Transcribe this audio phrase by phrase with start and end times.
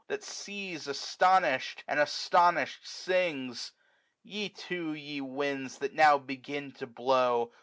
[0.07, 1.83] That sees astonish'd!
[1.87, 3.71] and astonish'd sings!
[4.25, 5.77] no Ye too, ye winds!
[5.77, 7.51] that now begin to blow.